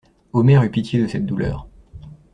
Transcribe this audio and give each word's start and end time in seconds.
Omer 0.33 0.63
eut 0.63 0.71
pitié 0.71 0.99
de 0.99 1.05
cette 1.07 1.27
douleur. 1.27 1.67